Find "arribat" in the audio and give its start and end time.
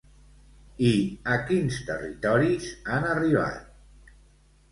3.09-4.19